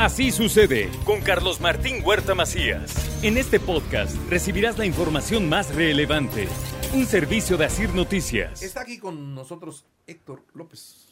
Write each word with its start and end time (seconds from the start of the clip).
Así 0.00 0.30
sucede 0.30 0.88
con 1.04 1.20
Carlos 1.20 1.60
Martín 1.60 2.02
Huerta 2.02 2.34
Macías. 2.34 3.22
En 3.22 3.36
este 3.36 3.60
podcast 3.60 4.16
recibirás 4.30 4.78
la 4.78 4.86
información 4.86 5.46
más 5.46 5.74
relevante. 5.74 6.48
Un 6.94 7.04
servicio 7.04 7.58
de 7.58 7.66
Asir 7.66 7.94
Noticias. 7.94 8.62
Está 8.62 8.80
aquí 8.80 8.96
con 8.96 9.34
nosotros 9.34 9.84
Héctor 10.06 10.42
López. 10.54 11.06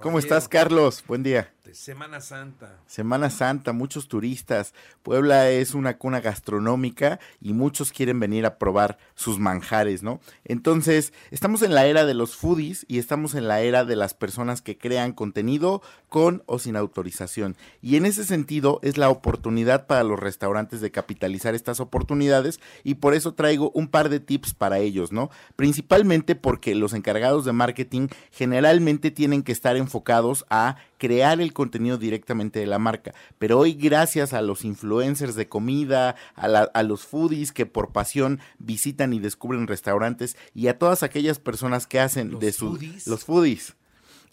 ¿Cómo 0.00 0.18
estás, 0.18 0.48
Carlos? 0.48 1.04
Buen 1.06 1.22
día. 1.22 1.53
Semana 1.74 2.20
Santa. 2.20 2.78
Semana 2.86 3.30
Santa, 3.30 3.72
muchos 3.72 4.06
turistas. 4.06 4.74
Puebla 5.02 5.50
es 5.50 5.74
una 5.74 5.98
cuna 5.98 6.20
gastronómica 6.20 7.18
y 7.40 7.52
muchos 7.52 7.90
quieren 7.90 8.20
venir 8.20 8.46
a 8.46 8.58
probar 8.58 8.96
sus 9.16 9.40
manjares, 9.40 10.04
¿no? 10.04 10.20
Entonces, 10.44 11.12
estamos 11.32 11.62
en 11.62 11.74
la 11.74 11.86
era 11.86 12.04
de 12.06 12.14
los 12.14 12.36
foodies 12.36 12.86
y 12.88 12.98
estamos 12.98 13.34
en 13.34 13.48
la 13.48 13.60
era 13.60 13.84
de 13.84 13.96
las 13.96 14.14
personas 14.14 14.62
que 14.62 14.78
crean 14.78 15.12
contenido 15.12 15.82
con 16.08 16.44
o 16.46 16.60
sin 16.60 16.76
autorización. 16.76 17.56
Y 17.82 17.96
en 17.96 18.06
ese 18.06 18.24
sentido 18.24 18.78
es 18.82 18.96
la 18.96 19.10
oportunidad 19.10 19.88
para 19.88 20.04
los 20.04 20.20
restaurantes 20.20 20.80
de 20.80 20.92
capitalizar 20.92 21.56
estas 21.56 21.80
oportunidades 21.80 22.60
y 22.84 22.94
por 22.94 23.14
eso 23.14 23.34
traigo 23.34 23.72
un 23.74 23.88
par 23.88 24.10
de 24.10 24.20
tips 24.20 24.54
para 24.54 24.78
ellos, 24.78 25.10
¿no? 25.10 25.28
Principalmente 25.56 26.36
porque 26.36 26.76
los 26.76 26.92
encargados 26.92 27.44
de 27.44 27.52
marketing 27.52 28.06
generalmente 28.30 29.10
tienen 29.10 29.42
que 29.42 29.50
estar 29.50 29.76
enfocados 29.76 30.46
a 30.50 30.76
crear 30.98 31.40
el 31.40 31.52
contenido 31.52 31.98
directamente 31.98 32.60
de 32.60 32.66
la 32.66 32.78
marca. 32.78 33.14
Pero 33.38 33.58
hoy, 33.58 33.74
gracias 33.74 34.32
a 34.32 34.42
los 34.42 34.64
influencers 34.64 35.34
de 35.34 35.48
comida, 35.48 36.16
a, 36.34 36.82
los 36.82 37.04
foodies 37.04 37.52
que 37.52 37.66
por 37.66 37.92
pasión 37.92 38.40
visitan 38.58 39.12
y 39.12 39.20
descubren 39.20 39.66
restaurantes, 39.66 40.36
y 40.54 40.68
a 40.68 40.78
todas 40.78 41.02
aquellas 41.02 41.38
personas 41.38 41.86
que 41.86 42.00
hacen 42.00 42.38
de 42.38 42.52
sus. 42.52 43.06
Los 43.06 43.24
foodies. 43.24 43.74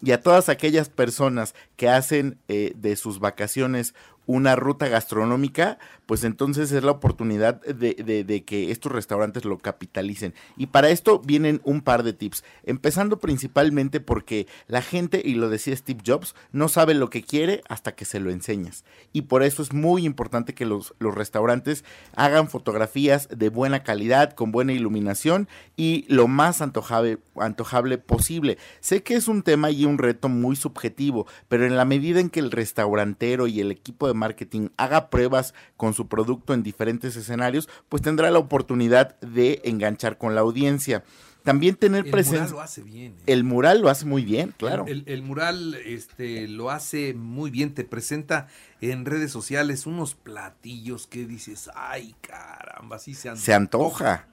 Y 0.04 0.12
a 0.12 0.22
todas 0.22 0.50
aquellas 0.50 0.90
personas 0.90 1.54
que 1.76 1.88
hacen 1.88 2.40
eh, 2.48 2.74
de 2.76 2.96
sus 2.96 3.20
vacaciones 3.20 3.94
una 4.32 4.56
ruta 4.56 4.88
gastronómica, 4.88 5.78
pues 6.06 6.24
entonces 6.24 6.72
es 6.72 6.84
la 6.84 6.92
oportunidad 6.92 7.62
de, 7.62 8.44
que 8.46 8.72
estos 8.72 8.92
restaurantes 8.92 9.46
lo 9.46 9.58
capitalicen. 9.58 10.34
Y 10.58 10.68
para 10.68 10.90
esto 10.90 11.20
vienen 11.20 11.62
un 11.64 11.82
par 11.82 12.04
de 12.04 12.14
tips, 12.14 12.44
empezando 12.64 13.20
principalmente 13.20 14.00
porque 14.00 14.48
la 14.68 14.82
gente, 14.82 15.22
y 15.24 15.36
lo 15.36 15.50
decía 15.50 15.76
Steve 15.76 16.02
Jobs, 16.06 16.36
no 16.52 16.70
sabe 16.70 16.94
lo 16.94 17.10
que 17.10 17.24
quiere 17.24 17.62
hasta 17.68 17.94
que 17.94 18.06
se 18.06 18.20
lo 18.20 18.32
enseñas. 18.32 18.86
Y 19.12 19.24
por 19.24 19.44
eso 19.44 19.62
es 19.62 19.74
muy 19.74 20.06
importante 20.06 20.54
que 20.54 20.66
los, 20.66 20.94
restaurantes 21.00 21.84
hagan 22.16 22.50
fotografías 22.50 23.28
de 23.30 23.50
buena 23.50 23.84
calidad, 23.84 24.34
con 24.34 24.52
buena 24.52 24.72
iluminación 24.72 25.50
y 25.76 26.06
lo 26.08 26.28
más 26.28 26.62
antojable, 26.62 27.20
antojable 27.36 27.98
posible. 27.98 28.58
Sé 28.80 29.04
que 29.04 29.16
es 29.16 29.28
un 29.28 29.44
tema 29.44 29.72
y 29.72 29.86
un 29.86 29.98
reto 29.98 30.30
muy 30.30 30.56
subjetivo, 30.56 31.28
pero 31.50 31.66
en 31.66 31.76
la 31.76 31.86
medida 31.86 32.20
en 32.20 32.30
que 32.30 32.40
el 32.40 32.52
restaurantero 32.52 33.48
y 33.48 33.60
el 33.60 33.72
equipo 33.72 34.08
de 34.08 34.14
marketing 34.22 34.70
haga 34.78 35.10
pruebas 35.10 35.54
con 35.76 35.94
su 35.96 36.08
producto 36.08 36.54
en 36.54 36.62
diferentes 36.62 37.16
escenarios, 37.16 37.68
pues 37.90 38.04
tendrá 38.04 38.30
la 38.30 38.40
oportunidad 38.40 39.20
de 39.22 39.62
enganchar 39.64 40.18
con 40.18 40.36
la 40.36 40.42
audiencia. 40.42 41.04
También 41.44 41.76
tener 41.76 42.10
presencia. 42.12 42.44
El 42.46 42.50
mural 42.50 42.52
lo 42.52 42.62
hace 42.62 42.84
bien. 42.84 43.14
¿eh? 43.14 43.24
El 43.26 43.44
mural 43.44 43.82
lo 43.82 43.90
hace 43.90 44.06
muy 44.06 44.24
bien, 44.24 44.54
claro. 44.56 44.86
El, 44.88 45.24
mural 45.24 45.74
este, 45.86 46.48
lo 46.48 46.70
hace 46.70 47.16
muy 47.16 47.50
bien. 47.50 47.74
Te 47.74 47.84
presenta 47.84 48.48
en 48.80 49.06
redes 49.06 49.32
sociales 49.32 49.88
unos 49.88 50.14
platillos 50.14 51.08
que 51.08 51.26
dices, 51.26 51.70
ay, 51.74 52.16
caramba, 52.22 52.98
así 52.98 53.16
se 53.16 53.30
antoja. 53.30 53.46
Se 53.46 53.54
antoja. 53.54 54.28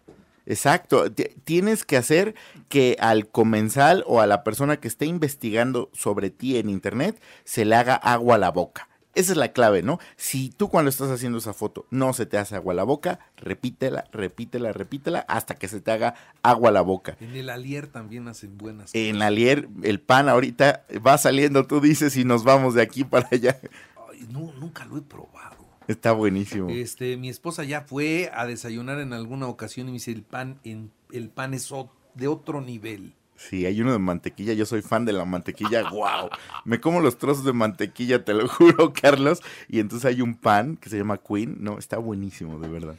Exacto. 0.44 1.12
tienes 1.44 1.84
que 1.84 1.98
hacer 1.98 2.34
que 2.68 2.96
al 3.00 3.28
comensal 3.28 4.02
o 4.06 4.20
a 4.20 4.26
la 4.26 4.44
persona 4.44 4.78
que 4.78 4.88
esté 4.88 5.04
investigando 5.04 5.90
sobre 5.92 6.30
ti 6.30 6.56
en 6.56 6.70
internet 6.70 7.20
se 7.44 7.66
le 7.66 7.74
haga 7.74 7.94
agua 7.94 8.36
a 8.36 8.38
la 8.38 8.50
boca. 8.50 8.88
Esa 9.14 9.32
es 9.32 9.38
la 9.38 9.52
clave, 9.52 9.82
¿no? 9.82 9.98
Si 10.16 10.50
tú 10.50 10.68
cuando 10.68 10.90
estás 10.90 11.10
haciendo 11.10 11.38
esa 11.38 11.52
foto 11.52 11.86
no 11.90 12.12
se 12.12 12.26
te 12.26 12.38
hace 12.38 12.54
agua 12.54 12.72
a 12.72 12.76
la 12.76 12.84
boca, 12.84 13.18
repítela, 13.36 14.04
repítela, 14.12 14.72
repítela 14.72 15.20
hasta 15.28 15.54
que 15.54 15.66
se 15.66 15.80
te 15.80 15.90
haga 15.90 16.14
agua 16.42 16.68
a 16.68 16.72
la 16.72 16.82
boca. 16.82 17.16
En 17.20 17.34
el 17.34 17.50
alier 17.50 17.88
también 17.88 18.28
hacen 18.28 18.58
buenas. 18.58 18.94
En 18.94 19.16
el 19.16 19.22
alier, 19.22 19.68
el 19.82 20.00
pan 20.00 20.28
ahorita 20.28 20.84
va 21.04 21.18
saliendo, 21.18 21.66
tú 21.66 21.80
dices, 21.80 22.16
y 22.16 22.24
nos 22.24 22.44
vamos 22.44 22.74
de 22.74 22.82
aquí 22.82 23.04
para 23.04 23.28
allá. 23.32 23.58
no, 24.30 24.52
nunca 24.52 24.84
lo 24.84 24.98
he 24.98 25.02
probado. 25.02 25.58
Está 25.88 26.12
buenísimo. 26.12 26.68
Este, 26.68 27.16
mi 27.16 27.30
esposa 27.30 27.64
ya 27.64 27.80
fue 27.80 28.30
a 28.34 28.46
desayunar 28.46 29.00
en 29.00 29.14
alguna 29.14 29.48
ocasión 29.48 29.88
y 29.88 29.92
me 29.92 29.94
dice 29.94 30.12
el 30.12 30.22
pan, 30.22 30.60
en, 30.62 30.92
el 31.10 31.30
pan 31.30 31.54
es 31.54 31.72
de 32.14 32.28
otro 32.28 32.60
nivel. 32.60 33.14
Sí, 33.38 33.64
hay 33.66 33.80
uno 33.80 33.92
de 33.92 34.00
mantequilla. 34.00 34.52
Yo 34.52 34.66
soy 34.66 34.82
fan 34.82 35.04
de 35.04 35.12
la 35.12 35.24
mantequilla. 35.24 35.88
¡Wow! 35.90 36.28
Me 36.64 36.80
como 36.80 37.00
los 37.00 37.18
trozos 37.18 37.44
de 37.44 37.52
mantequilla, 37.52 38.24
te 38.24 38.34
lo 38.34 38.48
juro, 38.48 38.92
Carlos. 38.92 39.42
Y 39.68 39.78
entonces 39.78 40.04
hay 40.06 40.20
un 40.20 40.34
pan 40.34 40.76
que 40.76 40.90
se 40.90 40.98
llama 40.98 41.18
Queen. 41.18 41.56
No, 41.60 41.78
está 41.78 41.98
buenísimo, 41.98 42.58
de 42.58 42.68
verdad. 42.68 42.96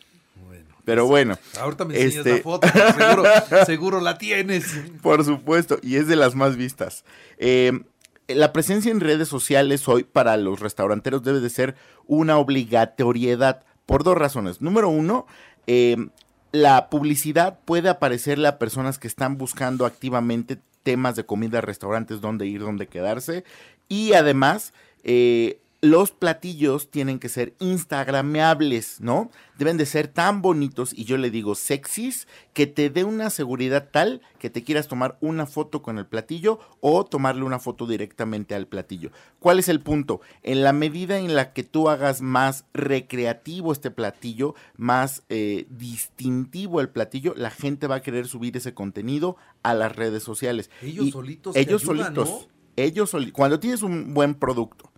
Bueno. 0.47 0.65
Pero 0.85 1.03
pues, 1.03 1.09
bueno. 1.09 1.37
Ahorita 1.59 1.83
me 1.83 1.99
enseñas 1.99 2.25
la 2.25 2.31
este 2.31 2.43
foto. 2.43 2.67
Seguro, 3.65 3.99
la 3.99 4.17
tienes. 4.17 4.79
Por 5.01 5.25
supuesto. 5.25 5.77
Y 5.83 5.97
es 5.97 6.07
de 6.07 6.15
las 6.15 6.35
más 6.35 6.55
vistas. 6.55 7.03
Eh, 7.37 7.81
la 8.29 8.53
presencia 8.53 8.91
en 8.91 9.01
redes 9.01 9.27
sociales 9.27 9.87
hoy 9.89 10.05
para 10.05 10.37
los 10.37 10.61
restauranteros 10.61 11.21
debe 11.21 11.41
de 11.41 11.49
ser 11.49 11.75
una 12.07 12.37
obligatoriedad 12.37 13.63
por 13.85 14.03
dos 14.03 14.17
razones. 14.17 14.61
Número 14.61 14.87
uno, 14.87 15.27
eh, 15.67 15.97
la 16.51 16.89
publicidad 16.89 17.59
puede 17.65 17.89
aparecerle 17.89 18.47
a 18.47 18.59
personas 18.59 18.97
que 18.99 19.07
están 19.07 19.37
buscando 19.37 19.85
activamente 19.85 20.59
temas 20.83 21.15
de 21.15 21.25
comida, 21.25 21.61
restaurantes, 21.61 22.21
dónde 22.21 22.47
ir, 22.47 22.61
dónde 22.61 22.87
quedarse. 22.87 23.43
Y 23.87 24.13
además, 24.13 24.73
eh, 25.03 25.59
los 25.81 26.11
platillos 26.11 26.91
tienen 26.91 27.19
que 27.19 27.29
ser 27.29 27.53
instagrameables, 27.59 28.99
¿no? 28.99 29.31
Deben 29.57 29.77
de 29.77 29.85
ser 29.85 30.09
tan 30.09 30.41
bonitos 30.41 30.93
y 30.93 31.05
yo 31.05 31.17
le 31.17 31.31
digo 31.31 31.55
sexys 31.55 32.27
que 32.53 32.67
te 32.67 32.89
dé 32.89 33.05
una 33.05 33.29
seguridad 33.29 33.89
tal 33.89 34.21
que 34.39 34.49
te 34.49 34.63
quieras 34.63 34.89
tomar 34.89 35.17
una 35.21 35.45
foto 35.45 35.81
con 35.81 35.97
el 35.97 36.05
platillo 36.05 36.59
o 36.81 37.05
tomarle 37.05 37.43
una 37.43 37.59
foto 37.59 37.87
directamente 37.87 38.55
al 38.55 38.67
platillo. 38.67 39.11
¿Cuál 39.39 39.59
es 39.59 39.69
el 39.69 39.81
punto? 39.81 40.19
En 40.43 40.63
la 40.63 40.73
medida 40.73 41.17
en 41.17 41.33
la 41.33 41.53
que 41.53 41.63
tú 41.63 41.89
hagas 41.89 42.21
más 42.21 42.65
recreativo 42.73 43.71
este 43.71 43.91
platillo, 43.91 44.55
más 44.75 45.23
eh, 45.29 45.65
distintivo 45.69 46.81
el 46.81 46.89
platillo, 46.89 47.33
la 47.37 47.51
gente 47.51 47.87
va 47.87 47.95
a 47.95 48.01
querer 48.01 48.27
subir 48.27 48.57
ese 48.57 48.73
contenido 48.73 49.37
a 49.63 49.73
las 49.73 49.95
redes 49.95 50.23
sociales. 50.23 50.69
Ellos 50.81 51.11
solitos. 51.11 51.55
Ellos 51.55 51.81
solitos. 51.83 52.49
Ellos 52.75 53.09
solitos. 53.09 53.33
Cuando 53.33 53.59
tienes 53.59 53.81
un 53.81 54.13
buen 54.13 54.35
producto 54.35 54.88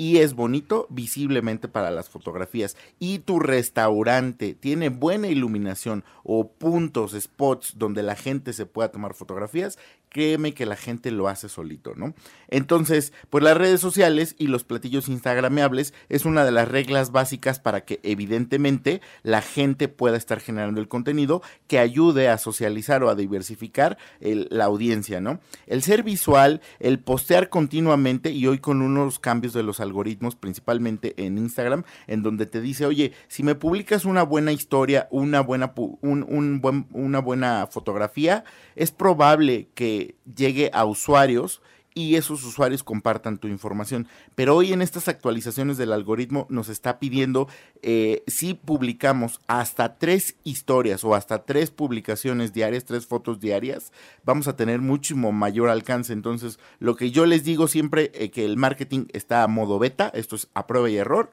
y 0.00 0.18
es 0.18 0.34
bonito 0.34 0.86
visiblemente 0.90 1.66
para 1.66 1.90
las 1.90 2.08
fotografías. 2.08 2.76
Y 3.00 3.18
tu 3.18 3.40
restaurante 3.40 4.54
tiene 4.54 4.88
buena 4.90 5.26
iluminación 5.26 6.04
o 6.22 6.48
puntos, 6.48 7.16
spots 7.18 7.74
donde 7.76 8.04
la 8.04 8.14
gente 8.14 8.52
se 8.52 8.64
pueda 8.64 8.92
tomar 8.92 9.14
fotografías, 9.14 9.76
créeme 10.08 10.54
que 10.54 10.66
la 10.66 10.76
gente 10.76 11.10
lo 11.10 11.28
hace 11.28 11.48
solito, 11.48 11.94
¿no? 11.94 12.14
Entonces, 12.48 13.12
pues 13.30 13.44
las 13.44 13.56
redes 13.56 13.80
sociales 13.80 14.34
y 14.38 14.46
los 14.46 14.64
platillos 14.64 15.08
instagrameables 15.08 15.94
es 16.08 16.24
una 16.24 16.44
de 16.44 16.52
las 16.52 16.68
reglas 16.68 17.12
básicas 17.12 17.60
para 17.60 17.84
que 17.84 18.00
evidentemente 18.02 19.00
la 19.22 19.42
gente 19.42 19.88
pueda 19.88 20.16
estar 20.16 20.40
generando 20.40 20.80
el 20.80 20.88
contenido 20.88 21.42
que 21.66 21.78
ayude 21.78 22.28
a 22.28 22.38
socializar 22.38 23.02
o 23.02 23.10
a 23.10 23.14
diversificar 23.14 23.98
la 24.20 24.64
audiencia, 24.64 25.20
¿no? 25.20 25.40
El 25.66 25.82
ser 25.82 26.02
visual, 26.02 26.60
el 26.80 26.98
postear 26.98 27.48
continuamente 27.48 28.30
y 28.30 28.46
hoy 28.46 28.58
con 28.58 28.82
unos 28.82 29.18
cambios 29.18 29.52
de 29.52 29.62
los 29.62 29.80
algoritmos, 29.80 30.36
principalmente 30.36 31.14
en 31.16 31.38
Instagram, 31.38 31.84
en 32.06 32.22
donde 32.22 32.46
te 32.46 32.60
dice, 32.60 32.86
oye, 32.86 33.12
si 33.28 33.42
me 33.42 33.54
publicas 33.54 34.04
una 34.04 34.22
buena 34.22 34.52
historia, 34.52 35.08
una 35.10 35.40
buena, 35.40 35.72
un, 35.76 36.86
una 36.92 37.18
buena 37.20 37.66
fotografía, 37.66 38.44
es 38.74 38.90
probable 38.90 39.68
que 39.74 39.97
llegue 40.34 40.70
a 40.72 40.84
usuarios 40.84 41.62
y 41.98 42.14
esos 42.14 42.44
usuarios 42.44 42.84
compartan 42.84 43.38
tu 43.38 43.48
información. 43.48 44.06
Pero 44.36 44.54
hoy 44.54 44.72
en 44.72 44.82
estas 44.82 45.08
actualizaciones 45.08 45.78
del 45.78 45.92
algoritmo 45.92 46.46
nos 46.48 46.68
está 46.68 47.00
pidiendo 47.00 47.48
eh, 47.82 48.22
si 48.28 48.54
publicamos 48.54 49.40
hasta 49.48 49.98
tres 49.98 50.36
historias 50.44 51.02
o 51.02 51.16
hasta 51.16 51.44
tres 51.44 51.72
publicaciones 51.72 52.52
diarias, 52.52 52.84
tres 52.84 53.06
fotos 53.06 53.40
diarias, 53.40 53.92
vamos 54.24 54.46
a 54.46 54.54
tener 54.54 54.80
muchísimo 54.80 55.32
mayor 55.32 55.70
alcance. 55.70 56.12
Entonces, 56.12 56.60
lo 56.78 56.94
que 56.94 57.10
yo 57.10 57.26
les 57.26 57.42
digo 57.42 57.66
siempre 57.66 58.12
es 58.14 58.30
que 58.30 58.44
el 58.44 58.56
marketing 58.56 59.06
está 59.12 59.42
a 59.42 59.48
modo 59.48 59.80
beta, 59.80 60.08
esto 60.14 60.36
es 60.36 60.48
a 60.54 60.68
prueba 60.68 60.88
y 60.88 60.96
error 60.98 61.32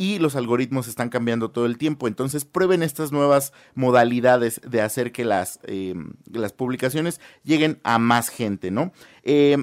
y 0.00 0.18
los 0.18 0.34
algoritmos 0.34 0.88
están 0.88 1.10
cambiando 1.10 1.50
todo 1.50 1.66
el 1.66 1.76
tiempo. 1.76 2.08
Entonces 2.08 2.46
prueben 2.46 2.82
estas 2.82 3.12
nuevas 3.12 3.52
modalidades 3.74 4.62
de 4.66 4.80
hacer 4.80 5.12
que 5.12 5.26
las, 5.26 5.60
eh, 5.64 5.94
las 6.32 6.54
publicaciones 6.54 7.20
lleguen 7.44 7.80
a 7.82 7.98
más 7.98 8.30
gente, 8.30 8.70
¿no? 8.70 8.94
Eh, 9.24 9.58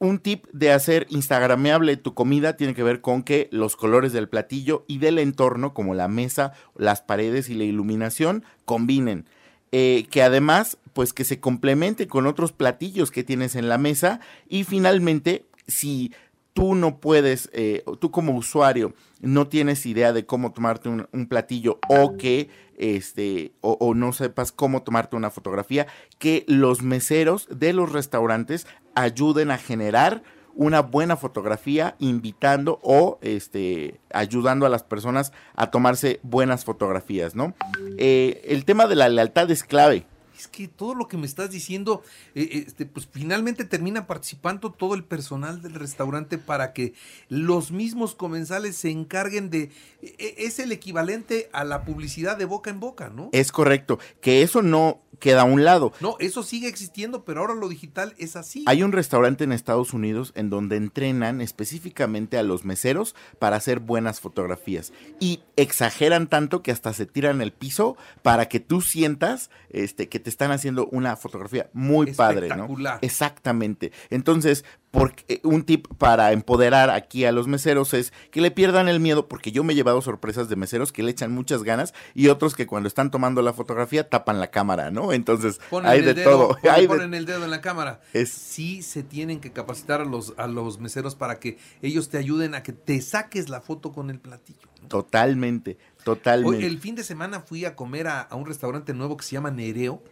un 0.00 0.18
tip 0.18 0.46
de 0.52 0.72
hacer 0.72 1.06
instagrameable 1.10 1.96
tu 1.96 2.14
comida 2.14 2.56
tiene 2.56 2.74
que 2.74 2.82
ver 2.82 3.00
con 3.00 3.22
que 3.22 3.48
los 3.52 3.76
colores 3.76 4.12
del 4.12 4.28
platillo 4.28 4.84
y 4.88 4.98
del 4.98 5.20
entorno, 5.20 5.74
como 5.74 5.94
la 5.94 6.08
mesa, 6.08 6.52
las 6.74 7.00
paredes 7.00 7.48
y 7.50 7.54
la 7.54 7.64
iluminación, 7.64 8.42
combinen. 8.64 9.26
Eh, 9.70 10.08
que 10.10 10.24
además, 10.24 10.76
pues 10.92 11.12
que 11.12 11.22
se 11.22 11.38
complemente 11.38 12.08
con 12.08 12.26
otros 12.26 12.50
platillos 12.50 13.12
que 13.12 13.22
tienes 13.22 13.54
en 13.54 13.68
la 13.68 13.78
mesa. 13.78 14.18
Y 14.48 14.64
finalmente, 14.64 15.44
si 15.68 16.12
tú 16.58 16.74
no 16.74 16.98
puedes, 16.98 17.48
eh, 17.52 17.84
tú 18.00 18.10
como 18.10 18.32
usuario 18.32 18.92
no 19.20 19.46
tienes 19.46 19.86
idea 19.86 20.12
de 20.12 20.26
cómo 20.26 20.50
tomarte 20.52 20.88
un, 20.88 21.26
platillo 21.28 21.78
o 21.88 22.16
que, 22.16 22.50
este, 22.76 23.52
o, 23.60 23.94
no 23.94 24.12
sepas 24.12 24.50
cómo 24.50 24.82
tomarte 24.82 25.14
una 25.14 25.30
fotografía, 25.30 25.86
que 26.18 26.44
los 26.48 26.82
meseros 26.82 27.46
de 27.48 27.72
los 27.72 27.92
restaurantes 27.92 28.66
ayuden 28.96 29.52
a 29.52 29.58
generar 29.58 30.24
una 30.56 30.82
buena 30.82 31.16
fotografía 31.16 31.94
invitando 32.00 32.80
o 32.82 33.20
este 33.22 34.00
ayudando 34.12 34.66
a 34.66 34.68
las 34.68 34.82
personas 34.82 35.32
a 35.54 35.70
tomarse 35.70 36.18
buenas 36.24 36.64
fotografías, 36.64 37.36
¿no? 37.36 37.54
Eh, 37.98 38.42
el 38.46 38.64
tema 38.64 38.88
de 38.88 38.96
la 38.96 39.08
lealtad 39.08 39.48
es 39.52 39.62
clave 39.62 40.06
es 40.38 40.48
que 40.48 40.68
todo 40.68 40.94
lo 40.94 41.08
que 41.08 41.16
me 41.16 41.26
estás 41.26 41.50
diciendo, 41.50 42.02
eh, 42.34 42.64
este, 42.66 42.86
pues 42.86 43.08
finalmente 43.10 43.64
termina 43.64 44.06
participando 44.06 44.72
todo 44.72 44.94
el 44.94 45.04
personal 45.04 45.62
del 45.62 45.74
restaurante 45.74 46.38
para 46.38 46.72
que 46.72 46.94
los 47.28 47.72
mismos 47.72 48.14
comensales 48.14 48.76
se 48.76 48.90
encarguen 48.90 49.50
de, 49.50 49.70
e, 50.02 50.14
e, 50.18 50.34
es 50.38 50.58
el 50.58 50.72
equivalente 50.72 51.48
a 51.52 51.64
la 51.64 51.84
publicidad 51.84 52.36
de 52.36 52.44
boca 52.44 52.70
en 52.70 52.80
boca, 52.80 53.08
¿no? 53.08 53.30
Es 53.32 53.52
correcto, 53.52 53.98
que 54.20 54.42
eso 54.42 54.62
no 54.62 55.02
queda 55.18 55.42
a 55.42 55.44
un 55.44 55.64
lado. 55.64 55.92
No, 56.00 56.16
eso 56.20 56.42
sigue 56.42 56.68
existiendo, 56.68 57.24
pero 57.24 57.40
ahora 57.40 57.54
lo 57.54 57.68
digital 57.68 58.14
es 58.18 58.36
así. 58.36 58.64
Hay 58.66 58.82
un 58.82 58.92
restaurante 58.92 59.44
en 59.44 59.52
Estados 59.52 59.92
Unidos 59.92 60.32
en 60.34 60.50
donde 60.50 60.76
entrenan 60.76 61.40
específicamente 61.40 62.38
a 62.38 62.42
los 62.42 62.64
meseros 62.64 63.14
para 63.38 63.56
hacer 63.56 63.80
buenas 63.80 64.20
fotografías 64.20 64.92
y 65.20 65.40
exageran 65.56 66.28
tanto 66.28 66.62
que 66.62 66.70
hasta 66.70 66.92
se 66.92 67.06
tiran 67.06 67.40
el 67.40 67.52
piso 67.52 67.96
para 68.22 68.48
que 68.48 68.60
tú 68.60 68.80
sientas 68.80 69.50
este 69.70 70.08
que 70.08 70.20
te 70.20 70.27
están 70.28 70.50
haciendo 70.50 70.86
una 70.88 71.16
fotografía 71.16 71.70
muy 71.72 72.12
padre, 72.12 72.48
¿no? 72.48 72.68
Exactamente. 73.00 73.92
Entonces, 74.10 74.64
porque 74.90 75.24
eh, 75.28 75.40
un 75.44 75.64
tip 75.64 75.86
para 75.98 76.32
empoderar 76.32 76.90
aquí 76.90 77.24
a 77.24 77.32
los 77.32 77.46
meseros 77.46 77.92
es 77.94 78.12
que 78.30 78.40
le 78.40 78.50
pierdan 78.50 78.88
el 78.88 79.00
miedo, 79.00 79.28
porque 79.28 79.52
yo 79.52 79.64
me 79.64 79.72
he 79.72 79.76
llevado 79.76 80.00
sorpresas 80.00 80.48
de 80.48 80.56
meseros 80.56 80.92
que 80.92 81.02
le 81.02 81.10
echan 81.10 81.32
muchas 81.32 81.62
ganas 81.62 81.94
y 82.14 82.28
otros 82.28 82.54
que 82.54 82.66
cuando 82.66 82.88
están 82.88 83.10
tomando 83.10 83.42
la 83.42 83.52
fotografía 83.52 84.08
tapan 84.08 84.40
la 84.40 84.50
cámara, 84.50 84.90
¿no? 84.90 85.12
Entonces, 85.12 85.60
hay 85.84 86.02
de 86.02 86.14
todo. 86.14 86.56
Ponen, 86.88 87.14
el 87.14 87.26
dedo 87.26 87.44
en 87.44 87.50
la 87.50 87.60
cámara. 87.60 88.00
Es... 88.12 88.30
Sí 88.30 88.82
se 88.82 89.02
tienen 89.02 89.40
que 89.40 89.52
capacitar 89.52 90.00
a 90.00 90.04
los, 90.04 90.34
a 90.36 90.46
los 90.46 90.78
meseros 90.78 91.14
para 91.14 91.38
que 91.38 91.58
ellos 91.82 92.08
te 92.08 92.18
ayuden 92.18 92.54
a 92.54 92.62
que 92.62 92.72
te 92.72 93.00
saques 93.00 93.48
la 93.48 93.60
foto 93.60 93.92
con 93.92 94.10
el 94.10 94.18
platillo. 94.18 94.68
Totalmente, 94.88 95.76
totalmente. 96.02 96.66
el 96.66 96.78
fin 96.78 96.94
de 96.94 97.02
semana 97.02 97.40
fui 97.40 97.64
a 97.64 97.76
comer 97.76 98.06
a, 98.06 98.22
a 98.22 98.36
un 98.36 98.46
restaurante 98.46 98.94
nuevo 98.94 99.16
que 99.16 99.24
se 99.24 99.32
llama 99.32 99.50
Nereo 99.50 100.02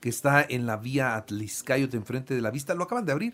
que 0.00 0.08
está 0.08 0.44
en 0.48 0.66
la 0.66 0.76
vía 0.76 1.16
Atliscayo, 1.16 1.88
de 1.88 1.96
enfrente 1.96 2.34
de 2.34 2.40
la 2.40 2.50
vista, 2.50 2.74
lo 2.74 2.84
acaban 2.84 3.06
de 3.06 3.12
abrir. 3.12 3.32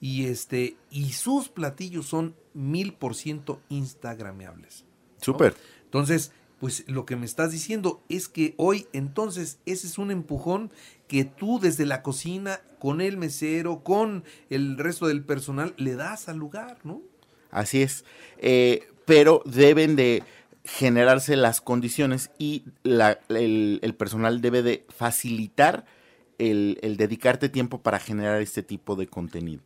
Y 0.00 0.26
este, 0.26 0.76
y 0.90 1.12
sus 1.12 1.48
platillos 1.48 2.06
son 2.06 2.36
mil 2.54 2.92
por 2.92 3.14
ciento 3.14 3.60
instagrameables. 3.68 4.84
Súper. 5.20 5.54
Entonces, 5.84 6.32
pues 6.60 6.84
lo 6.88 7.04
que 7.04 7.16
me 7.16 7.26
estás 7.26 7.52
diciendo 7.52 8.02
es 8.08 8.28
que 8.28 8.54
hoy, 8.56 8.86
entonces, 8.92 9.58
ese 9.66 9.86
es 9.86 9.98
un 9.98 10.10
empujón 10.10 10.70
que 11.06 11.24
tú 11.24 11.58
desde 11.60 11.86
la 11.86 12.02
cocina, 12.02 12.60
con 12.78 13.00
el 13.00 13.16
mesero, 13.16 13.82
con 13.82 14.24
el 14.50 14.78
resto 14.78 15.06
del 15.06 15.24
personal, 15.24 15.74
le 15.76 15.94
das 15.94 16.28
al 16.28 16.38
lugar, 16.38 16.78
¿no? 16.84 17.02
Así 17.50 17.82
es. 17.82 18.04
Eh, 18.38 18.88
pero 19.04 19.42
deben 19.44 19.96
de 19.96 20.22
generarse 20.66 21.36
las 21.36 21.60
condiciones 21.60 22.30
y 22.38 22.64
el, 22.84 23.78
el, 23.82 23.94
personal 23.94 24.40
debe 24.40 24.62
de 24.62 24.84
facilitar 24.88 25.84
el, 26.38 26.96
dedicarte 26.98 27.48
tiempo 27.48 27.82
para 27.82 28.00
generar 28.00 28.42
este 28.42 28.62
tipo 28.62 28.96
de 28.96 29.06
contenido. 29.06 29.62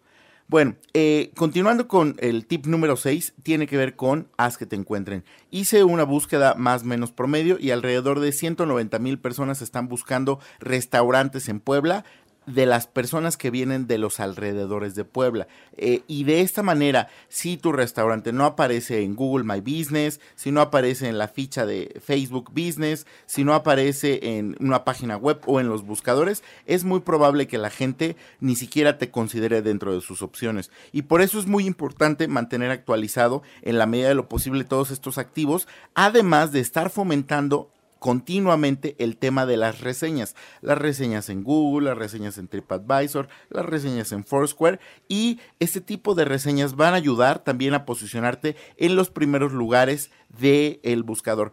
Bueno, 0.46 0.74
eh, 0.94 1.30
continuando 1.36 1.86
con 1.88 2.16
el 2.18 2.44
tip 2.44 2.66
número 2.66 2.96
6, 2.96 3.34
tiene 3.42 3.66
que 3.66 3.76
ver 3.76 3.94
con 3.96 4.28
haz 4.36 4.58
que 4.58 4.66
te 4.66 4.76
encuentren. 4.76 5.24
Hice 5.50 5.84
una 5.84 6.02
búsqueda 6.02 6.54
más 6.54 6.82
o 6.82 6.86
menos 6.86 7.12
promedio 7.12 7.56
y 7.58 7.70
alrededor 7.70 8.20
de 8.20 8.32
190 8.32 8.98
mil 8.98 9.18
personas 9.20 9.62
están 9.62 9.88
buscando 9.88 10.40
restaurantes 10.58 11.48
en 11.48 11.60
Puebla 11.60 12.04
de 12.50 12.66
las 12.66 12.86
personas 12.86 13.36
que 13.36 13.50
vienen 13.50 13.86
de 13.86 13.98
los 13.98 14.20
alrededores 14.20 14.94
de 14.94 15.04
Puebla. 15.04 15.48
Eh, 15.76 16.02
y 16.06 16.24
de 16.24 16.40
esta 16.40 16.62
manera, 16.62 17.08
si 17.28 17.56
tu 17.56 17.72
restaurante 17.72 18.32
no 18.32 18.44
aparece 18.44 19.02
en 19.02 19.14
Google 19.14 19.44
My 19.44 19.60
Business, 19.60 20.20
si 20.34 20.50
no 20.50 20.60
aparece 20.60 21.08
en 21.08 21.18
la 21.18 21.28
ficha 21.28 21.66
de 21.66 22.00
Facebook 22.04 22.50
Business, 22.52 23.06
si 23.26 23.44
no 23.44 23.54
aparece 23.54 24.38
en 24.38 24.56
una 24.60 24.84
página 24.84 25.16
web 25.16 25.40
o 25.46 25.60
en 25.60 25.68
los 25.68 25.84
buscadores, 25.84 26.42
es 26.66 26.84
muy 26.84 27.00
probable 27.00 27.46
que 27.46 27.58
la 27.58 27.70
gente 27.70 28.16
ni 28.40 28.56
siquiera 28.56 28.98
te 28.98 29.10
considere 29.10 29.62
dentro 29.62 29.94
de 29.94 30.00
sus 30.00 30.22
opciones. 30.22 30.70
Y 30.92 31.02
por 31.02 31.22
eso 31.22 31.38
es 31.38 31.46
muy 31.46 31.66
importante 31.66 32.28
mantener 32.28 32.70
actualizado 32.70 33.42
en 33.62 33.78
la 33.78 33.86
medida 33.86 34.08
de 34.08 34.14
lo 34.14 34.28
posible 34.28 34.64
todos 34.64 34.90
estos 34.90 35.18
activos, 35.18 35.68
además 35.94 36.52
de 36.52 36.60
estar 36.60 36.90
fomentando 36.90 37.70
continuamente 38.00 38.96
el 38.98 39.16
tema 39.16 39.46
de 39.46 39.56
las 39.56 39.80
reseñas. 39.80 40.34
Las 40.60 40.78
reseñas 40.78 41.28
en 41.28 41.44
Google, 41.44 41.90
las 41.90 41.98
reseñas 41.98 42.38
en 42.38 42.48
TripAdvisor, 42.48 43.28
las 43.50 43.64
reseñas 43.64 44.10
en 44.10 44.24
Foursquare 44.24 44.80
y 45.06 45.38
este 45.60 45.80
tipo 45.80 46.16
de 46.16 46.24
reseñas 46.24 46.74
van 46.74 46.94
a 46.94 46.96
ayudar 46.96 47.44
también 47.44 47.74
a 47.74 47.84
posicionarte 47.84 48.56
en 48.76 48.96
los 48.96 49.10
primeros 49.10 49.52
lugares 49.52 50.10
del 50.36 50.80
el 50.82 51.04
buscador. 51.04 51.52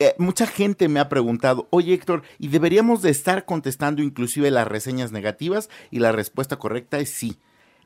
Eh, 0.00 0.14
mucha 0.18 0.46
gente 0.46 0.88
me 0.88 0.98
ha 0.98 1.08
preguntado, 1.08 1.68
oye 1.70 1.94
Héctor, 1.94 2.24
¿y 2.38 2.48
deberíamos 2.48 3.00
de 3.00 3.10
estar 3.10 3.44
contestando 3.44 4.02
inclusive 4.02 4.50
las 4.50 4.66
reseñas 4.66 5.12
negativas? 5.12 5.70
Y 5.90 6.00
la 6.00 6.12
respuesta 6.12 6.56
correcta 6.56 6.98
es 6.98 7.10
sí. 7.10 7.38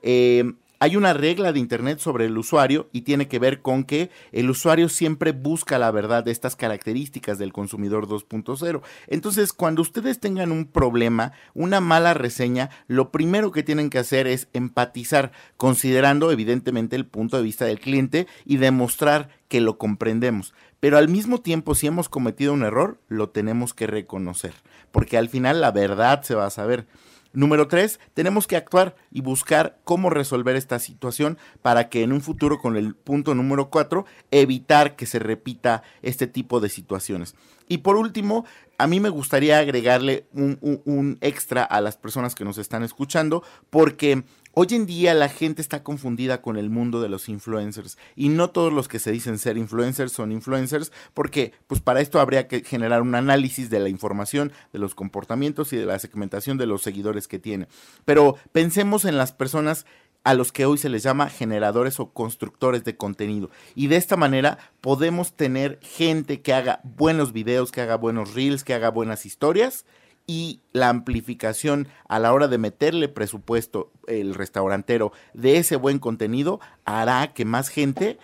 Eh, 0.03 0.55
hay 0.81 0.97
una 0.97 1.13
regla 1.13 1.53
de 1.53 1.59
Internet 1.59 1.99
sobre 1.99 2.27
el 2.27 2.39
usuario 2.39 2.89
y 2.93 3.03
tiene 3.03 3.29
que 3.29 3.39
ver 3.39 3.63
con 3.63 3.85
que 3.85 4.11
el 4.33 4.49
usuario 4.51 4.89
siempre 4.89 5.33
busca 5.33 5.79
la 5.79 5.91
verdad 5.91 6.25
de 6.25 6.31
estas 6.31 6.57
características 6.57 7.38
del 7.38 7.52
consumidor 7.52 8.07
2.0. 8.07 8.83
Entonces, 9.09 9.52
cuando 9.52 9.83
ustedes 9.83 10.21
tengan 10.21 10.52
un 10.52 10.67
problema, 10.67 11.33
una 11.55 11.81
mala 11.81 12.14
reseña, 12.14 12.71
lo 12.87 13.11
primero 13.11 13.50
que 13.50 13.62
tienen 13.62 13.91
que 13.91 13.99
hacer 13.99 14.26
es 14.26 14.49
empatizar, 14.52 15.33
considerando 15.57 16.31
evidentemente 16.31 16.97
el 16.97 17.07
punto 17.07 17.37
de 17.37 17.43
vista 17.43 17.64
del 17.64 17.81
cliente 17.81 18.26
y 18.45 18.59
demostrar 18.59 19.31
que 19.49 19.61
lo 19.61 19.79
comprendemos. 19.79 20.55
Pero 20.81 20.97
al 20.97 21.09
mismo 21.09 21.41
tiempo, 21.41 21.75
si 21.75 21.88
hemos 21.88 22.09
cometido 22.09 22.52
un 22.52 22.62
error, 22.62 23.00
lo 23.09 23.31
tenemos 23.31 23.75
que 23.75 23.88
reconocer, 23.88 24.55
porque 24.93 25.19
al 25.19 25.29
final 25.29 25.61
la 25.61 25.73
verdad 25.73 26.23
se 26.23 26.37
va 26.37 26.47
a 26.47 26.50
saber. 26.50 26.87
Número 27.32 27.68
tres, 27.68 28.00
tenemos 28.14 28.47
que 28.47 28.56
actuar 28.56 28.97
y 29.11 29.20
buscar 29.20 29.78
cómo 29.85 30.08
resolver 30.08 30.56
esta 30.56 30.78
situación 30.78 31.38
para 31.61 31.88
que 31.88 32.02
en 32.02 32.12
un 32.12 32.23
futuro, 32.23 32.58
con 32.58 32.76
el 32.76 32.94
punto 32.94 33.35
número 33.35 33.68
cuatro, 33.68 34.06
evitar 34.30 34.97
que 34.97 35.06
se 35.06 35.18
repita 35.18 35.82
este 36.02 36.26
tipo 36.26 36.61
de 36.61 36.70
situaciones. 36.70 37.35
Y 37.68 37.78
por 37.78 37.97
último, 37.97 38.47
a 38.78 38.87
mí 38.87 38.99
me 38.99 39.11
gustaría 39.11 39.58
agregarle 39.58 40.26
un, 40.32 40.58
un 40.62 41.18
extra 41.20 41.64
a 41.64 41.82
las 41.82 41.99
personas 41.99 42.35
que 42.35 42.44
nos 42.44 42.56
están 42.56 42.82
escuchando, 42.82 43.42
porque 43.68 44.25
Hoy 44.61 44.67
en 44.73 44.87
día 44.87 45.15
la 45.15 45.29
gente 45.29 45.62
está 45.62 45.85
confundida 45.85 46.43
con 46.43 46.57
el 46.57 46.69
mundo 46.69 47.00
de 47.00 47.09
los 47.09 47.29
influencers 47.29 47.97
y 48.17 48.29
no 48.29 48.50
todos 48.50 48.73
los 48.73 48.88
que 48.88 48.99
se 48.99 49.12
dicen 49.12 49.38
ser 49.38 49.57
influencers 49.57 50.11
son 50.11 50.33
influencers 50.33 50.91
porque 51.15 51.53
pues 51.69 51.81
para 51.81 52.00
esto 52.00 52.19
habría 52.19 52.49
que 52.49 52.65
generar 52.65 53.03
un 53.03 53.15
análisis 53.15 53.71
de 53.71 53.79
la 53.79 53.88
información, 53.88 54.50
de 54.73 54.81
los 54.81 54.97
comportamientos 54.97 55.73
y 55.73 55.77
de 55.77 55.87
la 55.87 56.00
segmentación 56.00 56.59
de 56.59 56.67
los 56.67 56.83
seguidores 56.83 57.29
que 57.29 57.38
tiene. 57.38 57.69
Pero 58.05 58.35
pensemos 58.50 59.05
en 59.05 59.17
las 59.17 59.31
personas 59.31 59.87
a 60.25 60.35
los 60.35 60.50
que 60.50 60.67
hoy 60.67 60.77
se 60.77 60.88
les 60.88 61.05
llama 61.05 61.31
generadores 61.31 62.00
o 62.00 62.11
constructores 62.11 62.83
de 62.83 62.97
contenido. 62.97 63.50
Y 63.77 63.87
de 63.87 63.95
esta 63.95 64.17
manera 64.17 64.59
podemos 64.81 65.35
tener 65.35 65.79
gente 65.83 66.43
que 66.43 66.53
haga 66.53 66.81
buenos 66.83 67.33
videos, 67.33 67.71
que 67.71 67.83
haga 67.83 67.97
buenos 67.97 68.35
reels, 68.35 68.65
que 68.65 68.75
haga 68.75 68.91
buenas 68.91 69.25
historias 69.25 69.85
y 70.28 70.61
la 70.73 70.90
amplificación 70.90 71.88
a 72.06 72.18
la 72.18 72.35
hora 72.35 72.49
de 72.49 72.58
meterle 72.58 73.08
presupuesto 73.08 73.90
el 74.06 74.35
restaurantero 74.35 75.11
de 75.32 75.56
ese 75.56 75.76
buen 75.76 75.99
contenido 75.99 76.61
hará 76.85 77.32
que 77.32 77.47
más 77.47 77.70
gente 77.70 78.18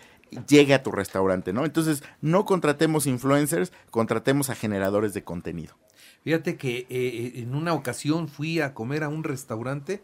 llegue 0.47 0.75
a 0.75 0.83
tu 0.83 0.93
restaurante, 0.93 1.55
¿no? 1.55 1.65
Entonces, 1.65 2.05
no 2.21 2.45
contratemos 2.45 3.07
influencers, 3.07 3.73
contratemos 3.91 4.51
a 4.51 4.55
generadores 4.55 5.15
de 5.15 5.25
contenido. 5.25 5.77
Fíjate 6.25 6.57
que 6.57 6.81
eh, 6.81 6.87
eh, 6.91 7.33
en 7.37 7.55
una 7.55 7.73
ocasión 7.73 8.29
fui 8.29 8.61
a 8.61 8.75
comer 8.75 9.03
a 9.03 9.09
un 9.09 9.25
restaurante 9.25 10.03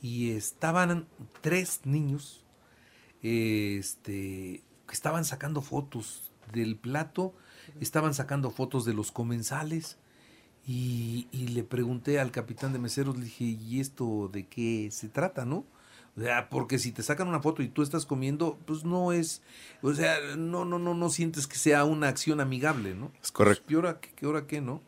y 0.00 0.30
estaban 0.30 1.06
tres 1.42 1.82
niños 1.84 2.42
este, 3.22 4.62
que 4.86 4.94
estaban 4.94 5.26
sacando 5.26 5.60
fotos 5.60 6.32
del 6.52 6.76
plato, 6.76 7.34
estaban 7.80 8.14
sacando 8.14 8.50
fotos 8.50 8.86
de 8.86 8.94
los 8.94 9.12
comensales 9.12 9.98
y, 10.66 11.26
y 11.32 11.48
le 11.48 11.62
pregunté 11.62 12.18
al 12.18 12.30
capitán 12.30 12.72
de 12.72 12.78
meseros, 12.78 13.16
le 13.16 13.24
dije, 13.24 13.44
¿y 13.44 13.80
esto 13.80 14.28
de 14.32 14.46
qué 14.46 14.88
se 14.90 15.08
trata, 15.08 15.44
no? 15.44 15.64
O 16.16 16.20
sea, 16.20 16.48
porque 16.48 16.78
si 16.78 16.92
te 16.92 17.02
sacan 17.02 17.28
una 17.28 17.40
foto 17.40 17.62
y 17.62 17.68
tú 17.68 17.82
estás 17.82 18.06
comiendo, 18.06 18.58
pues 18.66 18.84
no 18.84 19.12
es, 19.12 19.42
o 19.82 19.92
sea, 19.94 20.16
no, 20.36 20.64
no, 20.64 20.78
no, 20.78 20.94
no 20.94 21.10
sientes 21.10 21.46
que 21.46 21.56
sea 21.56 21.84
una 21.84 22.08
acción 22.08 22.40
amigable, 22.40 22.94
¿no? 22.94 23.10
Es 23.22 23.32
correcto. 23.32 23.64
Pues, 23.64 23.68
¿Qué 23.68 23.76
hora, 23.76 24.00
qué, 24.00 24.10
qué 24.14 24.26
hora 24.26 24.46
qué, 24.46 24.60
no? 24.60 24.80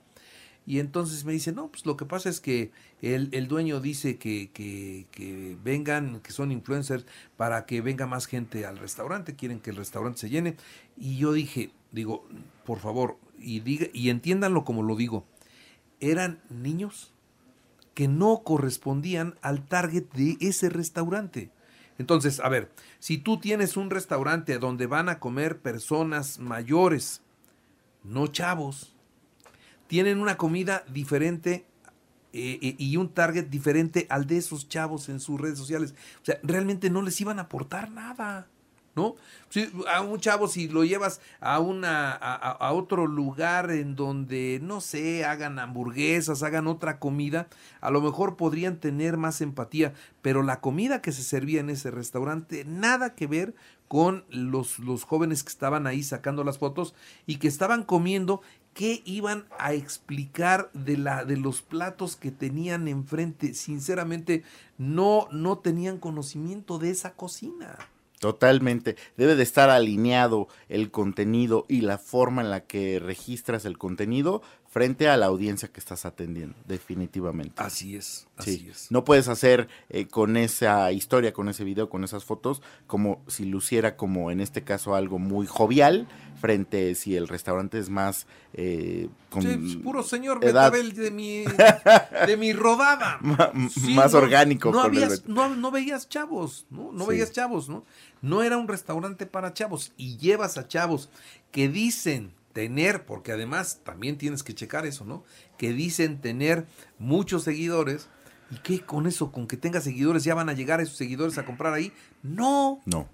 Y 0.66 0.80
entonces 0.80 1.24
me 1.24 1.32
dice, 1.32 1.52
no, 1.52 1.68
pues 1.68 1.86
lo 1.86 1.96
que 1.96 2.04
pasa 2.04 2.28
es 2.28 2.40
que 2.40 2.72
el, 3.00 3.28
el 3.32 3.46
dueño 3.46 3.80
dice 3.80 4.18
que, 4.18 4.50
que, 4.52 5.06
que, 5.12 5.56
vengan, 5.62 6.20
que 6.20 6.32
son 6.32 6.50
influencers, 6.50 7.06
para 7.36 7.66
que 7.66 7.80
venga 7.80 8.06
más 8.06 8.26
gente 8.26 8.66
al 8.66 8.78
restaurante, 8.78 9.36
quieren 9.36 9.60
que 9.60 9.70
el 9.70 9.76
restaurante 9.76 10.18
se 10.20 10.28
llene. 10.28 10.56
Y 10.96 11.18
yo 11.18 11.32
dije, 11.32 11.70
digo, 11.92 12.26
por 12.64 12.80
favor, 12.80 13.16
y, 13.38 13.60
diga, 13.60 13.86
y 13.92 14.10
entiéndanlo 14.10 14.64
como 14.64 14.82
lo 14.82 14.96
digo, 14.96 15.24
eran 16.00 16.40
niños 16.50 17.12
que 17.94 18.08
no 18.08 18.42
correspondían 18.44 19.38
al 19.40 19.66
target 19.66 20.04
de 20.12 20.36
ese 20.40 20.68
restaurante. 20.68 21.50
Entonces, 21.98 22.40
a 22.40 22.48
ver, 22.48 22.70
si 22.98 23.16
tú 23.18 23.40
tienes 23.40 23.76
un 23.76 23.90
restaurante 23.90 24.58
donde 24.58 24.86
van 24.86 25.08
a 25.08 25.18
comer 25.18 25.60
personas 25.60 26.38
mayores, 26.38 27.22
no 28.04 28.26
chavos, 28.26 28.94
tienen 29.86 30.20
una 30.20 30.36
comida 30.36 30.84
diferente 30.92 31.64
eh, 32.32 32.58
eh, 32.60 32.74
y 32.78 32.98
un 32.98 33.08
target 33.08 33.46
diferente 33.46 34.06
al 34.10 34.26
de 34.26 34.36
esos 34.36 34.68
chavos 34.68 35.08
en 35.08 35.20
sus 35.20 35.40
redes 35.40 35.58
sociales. 35.58 35.94
O 36.20 36.24
sea, 36.24 36.38
realmente 36.42 36.90
no 36.90 37.00
les 37.00 37.18
iban 37.20 37.38
a 37.38 37.42
aportar 37.42 37.90
nada. 37.90 38.48
¿No? 38.96 39.14
Si 39.50 39.70
a 39.92 40.00
un 40.00 40.18
chavo 40.18 40.48
si 40.48 40.68
lo 40.68 40.82
llevas 40.82 41.20
a 41.40 41.60
una 41.60 42.12
a, 42.12 42.72
otro 42.72 43.06
lugar 43.06 43.70
en 43.70 43.94
donde 43.94 44.58
no 44.62 44.80
sé, 44.80 45.24
hagan 45.24 45.58
hamburguesas, 45.58 46.42
hagan 46.42 46.66
otra 46.66 46.98
comida, 46.98 47.46
a 47.80 47.90
lo 47.90 48.00
mejor 48.00 48.36
podrían 48.36 48.78
tener 48.78 49.18
más 49.18 49.40
empatía, 49.42 49.92
pero 50.22 50.42
la 50.42 50.60
comida 50.60 51.02
que 51.02 51.12
se 51.12 51.22
servía 51.22 51.60
en 51.60 51.70
ese 51.70 51.90
restaurante 51.90 52.64
nada 52.64 53.14
que 53.14 53.26
ver 53.26 53.54
con 53.86 54.24
los, 54.30 54.78
los 54.78 55.04
jóvenes 55.04 55.44
que 55.44 55.50
estaban 55.50 55.86
ahí 55.86 56.02
sacando 56.02 56.42
las 56.42 56.58
fotos 56.58 56.94
y 57.26 57.36
que 57.36 57.48
estaban 57.48 57.84
comiendo 57.84 58.40
qué 58.74 59.02
iban 59.04 59.46
a 59.58 59.74
explicar 59.74 60.70
de 60.72 60.96
la 60.96 61.24
de 61.24 61.36
los 61.36 61.62
platos 61.62 62.16
que 62.16 62.30
tenían 62.30 62.88
enfrente. 62.88 63.54
Sinceramente 63.54 64.42
no 64.78 65.28
no 65.30 65.58
tenían 65.58 65.98
conocimiento 65.98 66.78
de 66.78 66.90
esa 66.90 67.14
cocina. 67.14 67.78
Totalmente. 68.20 68.96
Debe 69.16 69.36
de 69.36 69.42
estar 69.42 69.68
alineado 69.68 70.48
el 70.68 70.90
contenido 70.90 71.66
y 71.68 71.82
la 71.82 71.98
forma 71.98 72.42
en 72.42 72.50
la 72.50 72.60
que 72.60 72.98
registras 72.98 73.66
el 73.66 73.76
contenido 73.76 74.42
frente 74.76 75.08
a 75.08 75.16
la 75.16 75.24
audiencia 75.24 75.68
que 75.68 75.80
estás 75.80 76.04
atendiendo, 76.04 76.54
definitivamente. 76.66 77.54
Así 77.56 77.96
es, 77.96 78.26
así 78.36 78.58
sí. 78.58 78.68
es. 78.70 78.92
No 78.92 79.06
puedes 79.06 79.26
hacer 79.26 79.68
eh, 79.88 80.06
con 80.06 80.36
esa 80.36 80.92
historia, 80.92 81.32
con 81.32 81.48
ese 81.48 81.64
video, 81.64 81.88
con 81.88 82.04
esas 82.04 82.26
fotos, 82.26 82.60
como 82.86 83.22
si 83.26 83.46
luciera 83.46 83.96
como 83.96 84.30
en 84.30 84.42
este 84.42 84.64
caso 84.64 84.94
algo 84.94 85.18
muy 85.18 85.46
jovial, 85.46 86.06
frente 86.38 86.94
si 86.94 87.16
el 87.16 87.26
restaurante 87.26 87.78
es 87.78 87.88
más... 87.88 88.26
Eh, 88.52 89.08
con 89.30 89.44
sí, 89.44 89.78
puro 89.82 90.02
señor 90.02 90.40
Betabel 90.40 90.92
de 90.92 91.10
mi, 91.10 91.44
de 92.26 92.36
mi 92.36 92.52
rodada. 92.52 93.18
Sí, 93.70 93.94
más 93.94 94.12
no, 94.12 94.18
orgánico. 94.18 94.72
No, 94.72 94.82
habías, 94.82 95.26
no, 95.26 95.48
no, 95.48 95.70
veías 95.70 96.06
chavos, 96.06 96.66
¿no? 96.68 96.92
No 96.92 97.04
sí. 97.04 97.10
veías 97.12 97.32
chavos, 97.32 97.70
¿no? 97.70 97.86
No 98.20 98.42
era 98.42 98.58
un 98.58 98.68
restaurante 98.68 99.24
para 99.24 99.54
chavos 99.54 99.94
y 99.96 100.18
llevas 100.18 100.58
a 100.58 100.68
chavos 100.68 101.08
que 101.50 101.70
dicen 101.70 102.34
tener, 102.56 103.04
porque 103.04 103.32
además 103.32 103.80
también 103.84 104.16
tienes 104.16 104.42
que 104.42 104.54
checar 104.54 104.86
eso, 104.86 105.04
¿no? 105.04 105.24
Que 105.58 105.74
dicen 105.74 106.22
tener 106.22 106.64
muchos 106.98 107.42
seguidores 107.42 108.08
y 108.50 108.56
que 108.60 108.80
con 108.80 109.06
eso, 109.06 109.30
con 109.30 109.46
que 109.46 109.58
tenga 109.58 109.82
seguidores, 109.82 110.24
ya 110.24 110.34
van 110.34 110.48
a 110.48 110.54
llegar 110.54 110.80
esos 110.80 110.96
seguidores 110.96 111.36
a 111.36 111.44
comprar 111.44 111.74
ahí. 111.74 111.92
No. 112.22 112.80
No, 112.86 113.10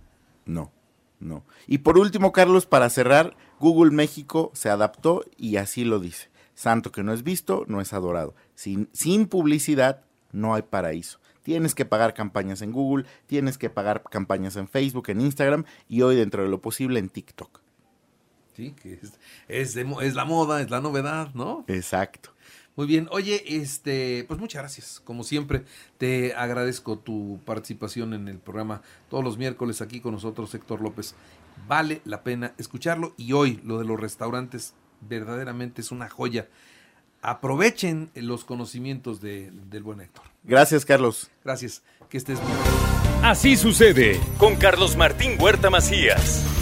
no, 0.46 0.70
no. 1.18 1.42
Y 1.66 1.78
por 1.78 1.98
último, 1.98 2.30
Carlos, 2.30 2.66
para 2.66 2.88
cerrar, 2.88 3.36
Google 3.58 3.90
México 3.90 4.52
se 4.54 4.68
adaptó 4.68 5.24
y 5.36 5.56
así 5.56 5.82
lo 5.82 5.98
dice. 5.98 6.30
Santo 6.54 6.92
que 6.92 7.02
no 7.02 7.12
es 7.12 7.24
visto, 7.24 7.64
no 7.66 7.80
es 7.80 7.92
adorado. 7.92 8.36
Sin, 8.54 8.88
sin 8.92 9.26
publicidad, 9.26 10.04
no 10.30 10.54
hay 10.54 10.62
paraíso. 10.62 11.18
Tienes 11.42 11.74
que 11.74 11.84
pagar 11.84 12.14
campañas 12.14 12.62
en 12.62 12.70
Google, 12.70 13.06
tienes 13.26 13.58
que 13.58 13.70
pagar 13.70 14.04
campañas 14.04 14.54
en 14.54 14.68
Facebook, 14.68 15.08
en 15.08 15.20
Instagram 15.20 15.64
y 15.88 16.02
hoy 16.02 16.14
dentro 16.14 16.44
de 16.44 16.48
lo 16.48 16.60
posible 16.60 17.00
en 17.00 17.08
TikTok. 17.08 17.61
Sí, 18.62 18.74
que 18.80 18.94
es, 18.94 19.12
es, 19.48 19.74
de, 19.74 19.86
es, 20.02 20.14
la 20.14 20.24
moda, 20.24 20.60
es 20.60 20.70
la 20.70 20.80
novedad, 20.80 21.34
¿no? 21.34 21.64
Exacto. 21.66 22.30
Muy 22.76 22.86
bien, 22.86 23.08
oye, 23.10 23.42
este, 23.56 24.24
pues 24.28 24.38
muchas 24.38 24.62
gracias. 24.62 25.00
Como 25.04 25.24
siempre, 25.24 25.64
te 25.98 26.32
agradezco 26.34 26.96
tu 26.98 27.40
participación 27.44 28.14
en 28.14 28.28
el 28.28 28.38
programa 28.38 28.82
todos 29.10 29.24
los 29.24 29.36
miércoles 29.36 29.82
aquí 29.82 30.00
con 30.00 30.12
nosotros, 30.12 30.54
Héctor 30.54 30.80
López. 30.80 31.16
Vale 31.66 32.02
la 32.04 32.22
pena 32.22 32.54
escucharlo 32.56 33.14
y 33.16 33.32
hoy 33.32 33.60
lo 33.64 33.78
de 33.78 33.84
los 33.84 33.98
restaurantes 33.98 34.74
verdaderamente 35.00 35.80
es 35.80 35.90
una 35.90 36.08
joya. 36.08 36.48
Aprovechen 37.20 38.10
los 38.14 38.44
conocimientos 38.44 39.20
de, 39.20 39.50
del 39.50 39.82
buen 39.82 40.00
Héctor. 40.00 40.24
Gracias, 40.44 40.84
Carlos. 40.84 41.30
Gracias. 41.44 41.82
Que 42.08 42.16
estés 42.16 42.40
muy 42.40 42.52
bien. 42.52 43.24
Así 43.24 43.56
sucede 43.56 44.20
con 44.38 44.54
Carlos 44.56 44.96
Martín 44.96 45.36
Huerta 45.38 45.68
Macías. 45.68 46.61